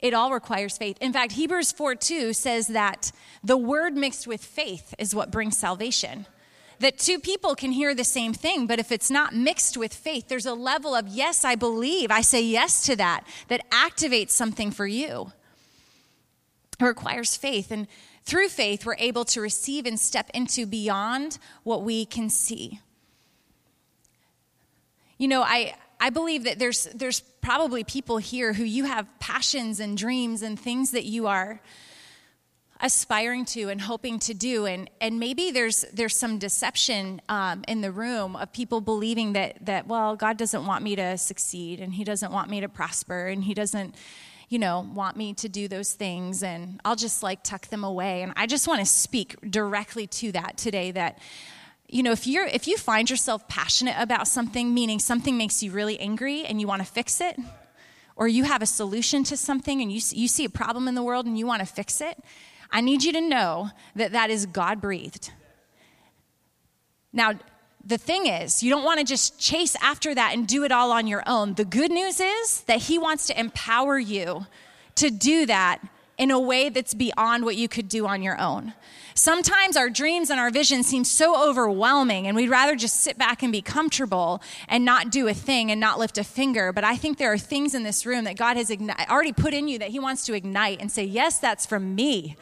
[0.00, 0.96] It all requires faith.
[1.00, 3.12] In fact, Hebrews 4 2 says that
[3.42, 6.26] the word mixed with faith is what brings salvation.
[6.80, 10.28] That two people can hear the same thing, but if it's not mixed with faith,
[10.28, 14.70] there's a level of, yes, I believe, I say yes to that, that activates something
[14.70, 15.32] for you.
[16.80, 17.72] It requires faith.
[17.72, 17.88] And
[18.28, 22.78] through faith, we're able to receive and step into beyond what we can see.
[25.16, 29.80] You know, I, I believe that there's, there's probably people here who you have passions
[29.80, 31.62] and dreams and things that you are
[32.80, 37.80] aspiring to and hoping to do and and maybe there's there's some deception um, in
[37.80, 41.94] the room of people believing that that well god doesn't want me to succeed and
[41.94, 43.96] he doesn't want me to prosper and he doesn't
[44.48, 48.22] you know want me to do those things and i'll just like tuck them away.
[48.22, 51.18] And i just want to speak directly to that today that
[51.88, 55.70] you know if you're if you find yourself passionate about something meaning something makes you
[55.70, 57.36] really angry and you want to fix it
[58.16, 61.02] or you have a solution to something and you, you see a problem in the
[61.02, 62.18] world and you want to fix it
[62.70, 65.30] i need you to know that that is god breathed
[67.12, 67.32] now
[67.88, 70.92] the thing is, you don't want to just chase after that and do it all
[70.92, 71.54] on your own.
[71.54, 74.46] The good news is that He wants to empower you
[74.96, 75.80] to do that
[76.18, 78.74] in a way that's beyond what you could do on your own.
[79.14, 83.42] Sometimes our dreams and our vision seem so overwhelming, and we'd rather just sit back
[83.42, 86.72] and be comfortable and not do a thing and not lift a finger.
[86.72, 89.54] But I think there are things in this room that God has igni- already put
[89.54, 92.36] in you that He wants to ignite and say, Yes, that's from me.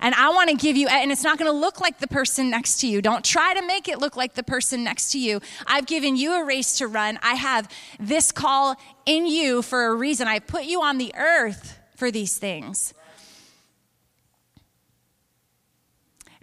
[0.00, 2.50] And I want to give you, and it's not going to look like the person
[2.50, 3.02] next to you.
[3.02, 5.40] Don't try to make it look like the person next to you.
[5.66, 7.18] I've given you a race to run.
[7.22, 10.28] I have this call in you for a reason.
[10.28, 12.94] I put you on the earth for these things.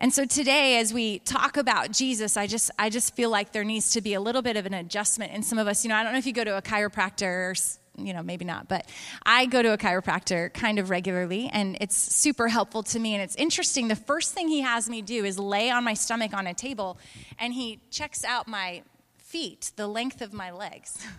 [0.02, 3.66] And so today as we talk about Jesus, I just I just feel like there
[3.66, 5.84] needs to be a little bit of an adjustment in some of us.
[5.84, 7.54] You know, I don't know if you go to a chiropractor or
[7.98, 8.86] you know, maybe not, but
[9.26, 13.22] I go to a chiropractor kind of regularly and it's super helpful to me and
[13.22, 13.90] it's interesting.
[13.90, 16.98] The first thing he has me do is lay on my stomach on a table
[17.38, 18.84] and he checks out my
[19.18, 21.06] feet, the length of my legs.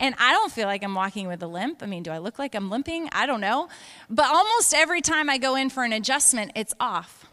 [0.00, 1.82] And I don't feel like I'm walking with a limp.
[1.82, 3.08] I mean, do I look like I'm limping?
[3.10, 3.68] I don't know.
[4.08, 7.27] But almost every time I go in for an adjustment, it's off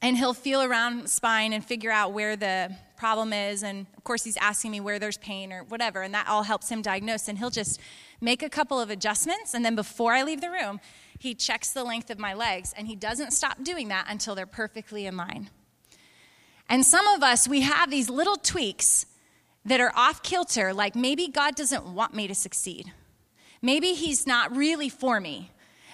[0.00, 3.62] and he'll feel around spine and figure out where the problem is.
[3.62, 6.02] And of course he's asking me where there's pain or whatever.
[6.02, 7.28] And that all helps him diagnose.
[7.28, 7.80] And he'll just
[8.20, 9.54] make a couple of adjustments.
[9.54, 10.80] And then before i leave the room
[11.18, 12.72] he checks the length of my legs.
[12.76, 15.50] And he doesn't stop doing that until they're perfectly in line.
[16.68, 19.06] And some of us, we have these little tweaks
[19.64, 22.92] that are off kilter, like maybe God doesn't want me to succeed.
[23.60, 25.50] Maybe He's not really for me.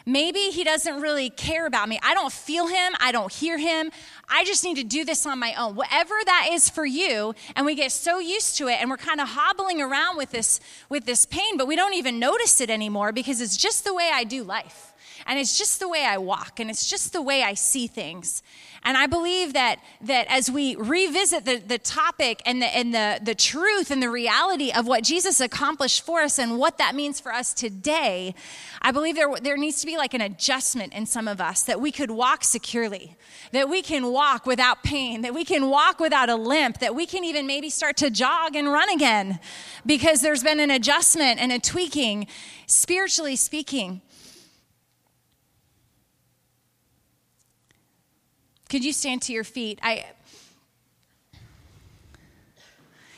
[0.07, 1.99] Maybe He doesn't really care about me.
[2.03, 2.95] I don't feel Him.
[3.01, 3.91] I don't hear Him.
[4.29, 5.75] I just need to do this on my own.
[5.75, 9.21] Whatever that is for you, and we get so used to it and we're kind
[9.21, 13.13] of hobbling around with this with this pain, but we don't even notice it anymore
[13.13, 14.94] because it's just the way I do life.
[15.27, 18.43] And it's just the way I walk and it's just the way I see things.
[18.87, 23.19] And I believe that, that as we revisit the, the topic and, the, and the,
[23.23, 27.19] the truth and the reality of what Jesus accomplished for us and what that means
[27.19, 28.35] for us today,
[28.83, 31.81] I believe there, there needs to be like an adjustment in some of us that
[31.81, 33.17] we could walk securely,
[33.53, 37.07] that we can walk without pain, that we can walk without a limp, that we
[37.07, 39.41] can even maybe start to jog and run again
[39.87, 42.27] because there's been an adjustment and a tweaking,
[42.67, 44.03] spiritually speaking.
[48.75, 49.79] Could you stand to your feet?
[49.85, 50.05] I,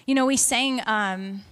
[0.04, 1.44] you know, we sang, um,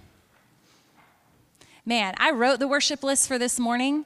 [1.87, 4.05] man, I wrote the worship list for this morning,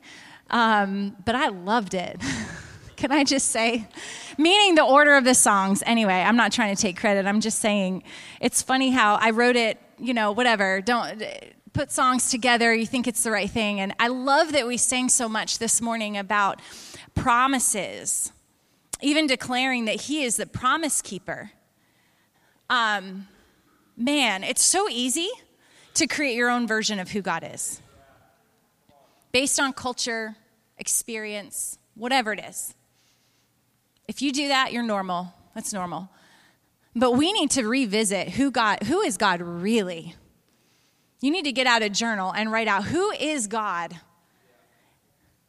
[0.52, 2.22] um, but I loved it.
[2.96, 3.90] Can I just say?
[4.38, 5.84] Meaning the order of the songs.
[5.86, 7.26] Anyway, I'm not trying to take credit.
[7.26, 8.04] I'm just saying
[8.40, 10.80] it's funny how I wrote it, you know, whatever.
[10.80, 11.22] Don't
[11.74, 12.74] put songs together.
[12.74, 13.82] You think it's the right thing.
[13.82, 16.62] And I love that we sang so much this morning about
[17.16, 18.32] promises
[19.02, 21.52] even declaring that he is the promise keeper.
[22.70, 23.28] Um,
[23.98, 25.30] man, it's so easy
[25.96, 27.82] to create your own version of who God is
[29.32, 30.36] based on culture,
[30.78, 32.74] experience, whatever it is.
[34.08, 35.34] If you do that, you're normal.
[35.54, 36.10] That's normal.
[36.96, 40.16] But we need to revisit who God, who is God really?
[41.22, 44.00] You need to get out a journal and write out who is God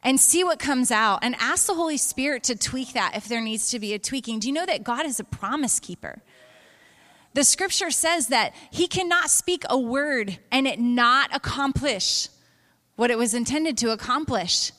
[0.02, 3.40] and see what comes out and ask the Holy Spirit to tweak that if there
[3.40, 4.38] needs to be a tweaking.
[4.38, 6.22] Do you know that God is a promise keeper?
[7.34, 12.28] The scripture says that he cannot speak a word and it not accomplish
[12.96, 14.72] what it was intended to accomplish.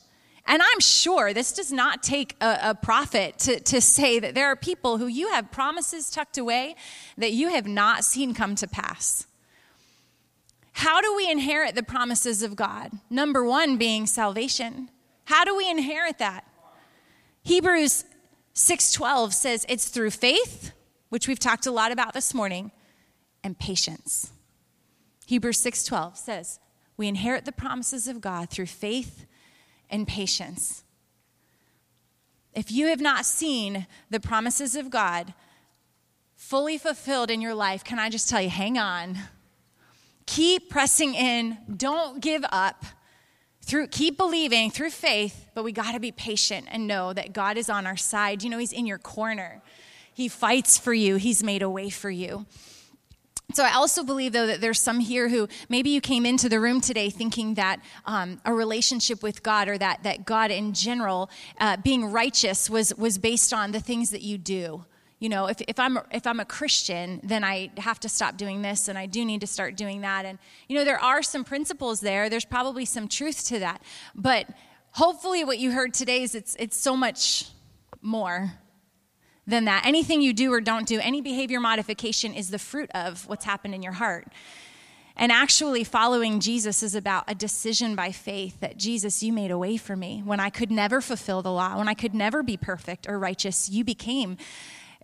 [0.46, 4.46] And I'm sure this does not take a, a, prophet to, to say that there
[4.46, 6.74] are people who you have promises tucked away
[7.16, 9.26] that you have not seen come to pass.
[10.72, 12.92] How do we inherit the promises of God?
[13.08, 14.90] Number one being salvation.
[15.24, 16.46] How do we inherit that?
[17.42, 18.04] Hebrews
[18.54, 20.72] 6:12 says it's through faith,
[21.08, 22.70] which we've talked a lot about this morning,
[23.42, 24.32] and patience.
[25.26, 26.60] Hebrews 6:12 says,
[26.96, 29.26] "We inherit the promises of God through faith
[29.88, 30.84] and patience."
[32.54, 35.32] If you have not seen the promises of God
[36.36, 39.18] fully fulfilled in your life, can I just tell you, hang on.
[40.26, 42.84] Keep pressing in, don't give up
[43.64, 47.56] through keep believing through faith but we got to be patient and know that god
[47.56, 48.42] is on our side.
[48.42, 49.62] You know he's in your corner.
[50.14, 51.16] He fights for you.
[51.16, 52.46] He's made a way for you.
[53.54, 56.58] So i also believe though that there's some here who maybe you came into the
[56.58, 61.30] room today thinking that um, a relationship with god or that that god in general
[61.60, 64.84] uh, being righteous was was based on the things that you do
[65.22, 68.62] you know if, if i'm if i'm a christian then i have to stop doing
[68.62, 70.24] this and i do need to start doing that.
[70.24, 72.28] And you know there are some principles there.
[72.28, 73.82] There's probably some truth to that.
[74.14, 74.48] But
[74.92, 77.48] hopefully what you heard today is it's it's so much
[78.00, 78.54] more
[79.46, 79.84] than that.
[79.86, 83.74] Anything you do or don't do any behavior modification is the fruit of what's happened
[83.74, 84.28] in your heart.
[85.14, 89.58] And actually, following Jesus is about a decision by faith that Jesus, you made a
[89.58, 90.22] way for me.
[90.24, 93.68] When I could never fulfill the law, when I could never be perfect or righteous,
[93.68, 94.38] you became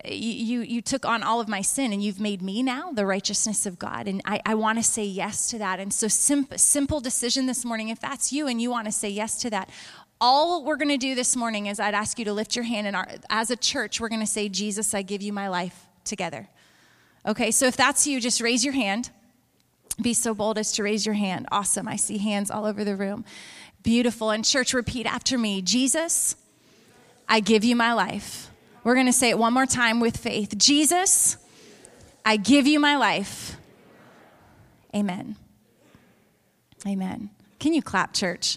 [0.04, 3.66] you, you took on all of my sin and you've made me now the righteousness
[3.66, 4.06] of God.
[4.06, 5.80] And I, I want to say yes to that.
[5.80, 9.08] And so, simple, simple decision this morning if that's you and you want to say
[9.08, 9.70] yes to that,
[10.20, 12.86] all we're going to do this morning is I'd ask you to lift your hand.
[12.86, 15.86] And our, as a church, we're going to say, Jesus, I give you my life
[16.04, 16.48] together.
[17.26, 19.10] Okay, so if that's you, just raise your hand.
[20.00, 21.46] Be so bold as to raise your hand.
[21.50, 21.88] Awesome.
[21.88, 23.24] I see hands all over the room.
[23.82, 24.30] Beautiful.
[24.30, 26.36] And church, repeat after me Jesus,
[27.28, 28.47] I give you my life.
[28.88, 31.36] We're going to say it one more time with faith Jesus,
[32.24, 33.58] I give you my life.
[34.96, 35.36] Amen.
[36.86, 37.28] Amen.
[37.60, 38.56] Can you clap, church?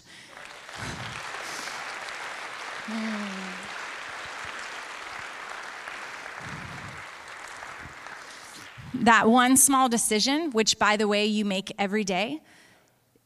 [8.94, 12.40] That one small decision, which by the way you make every day,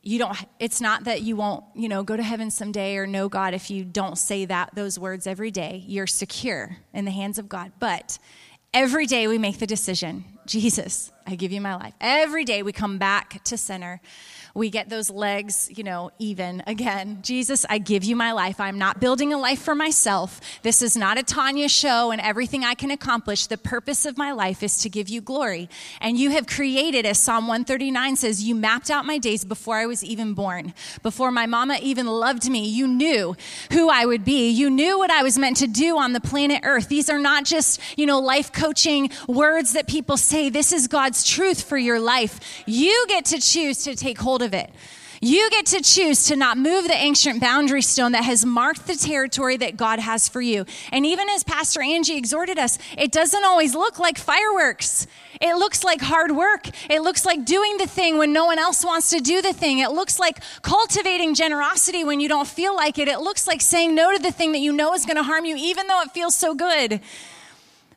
[0.07, 3.29] you don't it's not that you won't you know go to heaven someday or know
[3.29, 5.83] god if you don't say that those words every day.
[5.87, 7.73] You're secure in the hands of god.
[7.81, 8.19] But
[8.73, 11.93] every day we make the decision Jesus, I give you my life.
[12.01, 14.01] Every day we come back to center
[14.57, 17.19] we get those legs, you know, even again.
[17.21, 18.59] Jesus, I give you my life.
[18.59, 20.41] I'm not building a life for myself.
[20.63, 23.49] This is not a Tanya show and everything I can accomplish.
[23.49, 25.69] The purpose of my life is to give you glory.
[26.01, 29.85] And you have created, as Psalm 139 says, you mapped out my days before I
[29.85, 30.73] was even born.
[31.03, 33.37] Before my mama even loved me, you knew
[33.73, 34.49] who I would be.
[34.49, 36.89] You knew what I was meant to do on the planet Earth.
[36.89, 40.49] These are not just, you know, life coaching words that people say.
[40.49, 42.41] This is God's truth for your life.
[42.65, 44.71] You get to choose to take hold of of it.
[45.21, 48.95] You get to choose to not move the ancient boundary stone that has marked the
[48.95, 50.67] territory that God has for you.
[50.93, 55.07] And even as Pastor Angie exhorted us, it doesn't always look like fireworks.
[55.41, 56.69] It looks like hard work.
[56.91, 59.79] It looks like doing the thing when no one else wants to do the thing.
[59.79, 63.09] It looks like cultivating generosity when you don't feel like it.
[63.09, 65.47] It looks like saying no to the thing that you know is going to harm
[65.47, 67.01] you, even though it feels so good.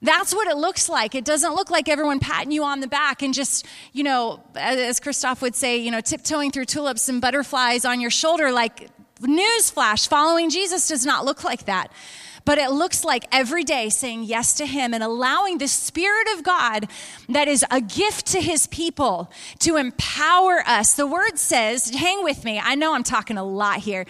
[0.02, 1.14] That's what it looks like.
[1.14, 5.00] It doesn't look like everyone patting you on the back and just, you know, as
[5.00, 8.52] Christoph would say, you know, tiptoeing through tulips and butterflies on your shoulder.
[8.52, 8.90] Like,
[9.20, 11.92] newsflash, following Jesus does not look like that.
[12.46, 16.44] But it looks like every day saying yes to Him and allowing the Spirit of
[16.44, 16.88] God
[17.28, 19.30] that is a gift to His people
[19.60, 20.94] to empower us.
[20.94, 24.06] The word says, hang with me, I know I'm talking a lot here.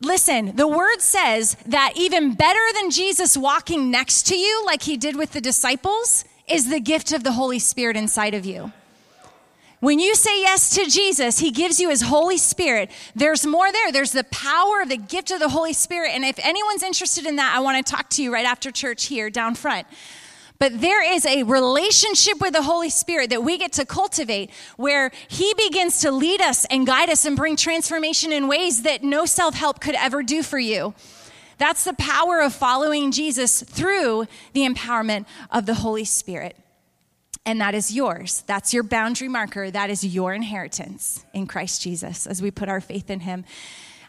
[0.00, 4.96] Listen, the word says that even better than Jesus walking next to you, like he
[4.96, 8.72] did with the disciples, is the gift of the Holy Spirit inside of you.
[9.84, 12.90] When you say yes to Jesus, He gives you His Holy Spirit.
[13.14, 13.92] There's more there.
[13.92, 16.12] There's the power of the gift of the Holy Spirit.
[16.14, 19.04] And if anyone's interested in that, I want to talk to you right after church
[19.04, 19.86] here down front.
[20.64, 25.10] But there is a relationship with the Holy Spirit that we get to cultivate where
[25.28, 29.26] He begins to lead us and guide us and bring transformation in ways that no
[29.26, 30.94] self help could ever do for you.
[31.58, 36.56] That's the power of following Jesus through the empowerment of the Holy Spirit.
[37.44, 38.42] And that is yours.
[38.46, 39.70] That's your boundary marker.
[39.70, 43.44] That is your inheritance in Christ Jesus as we put our faith in Him.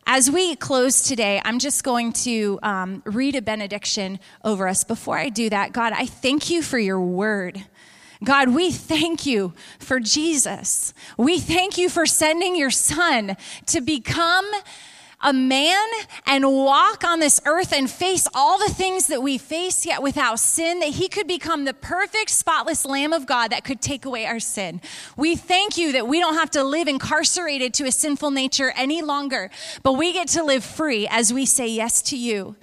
[0.07, 4.83] As we close today, I'm just going to um, read a benediction over us.
[4.83, 7.65] Before I do that, God, I thank you for your word.
[8.23, 10.93] God, we thank you for Jesus.
[11.17, 13.35] We thank you for sending your son
[13.65, 14.45] to become
[15.21, 15.87] a man
[16.25, 20.39] and walk on this earth and face all the things that we face, yet without
[20.39, 24.25] sin, that he could become the perfect, spotless Lamb of God that could take away
[24.25, 24.81] our sin.
[25.17, 29.01] We thank you that we don't have to live incarcerated to a sinful nature any
[29.01, 29.49] longer,
[29.83, 32.55] but we get to live free as we say yes to you.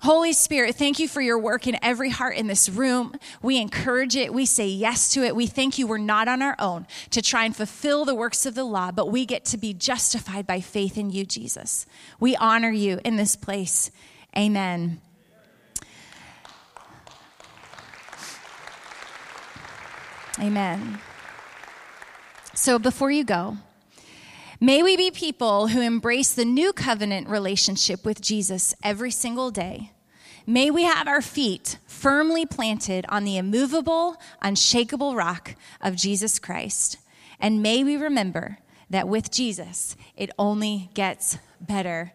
[0.00, 3.14] Holy Spirit, thank you for your work in every heart in this room.
[3.42, 4.32] We encourage it.
[4.32, 5.34] We say yes to it.
[5.34, 8.54] We thank you we're not on our own to try and fulfill the works of
[8.54, 11.86] the law, but we get to be justified by faith in you, Jesus.
[12.20, 13.90] We honor you in this place.
[14.36, 15.00] Amen.
[20.38, 20.98] Amen.
[22.52, 23.56] So before you go,
[24.60, 29.92] May we be people who embrace the new covenant relationship with Jesus every single day
[30.48, 36.98] May we have our feet firmly planted on the immovable, unshakable rock of Jesus Christ.
[37.40, 42.12] And may we remember that with Jesus, it only gets better.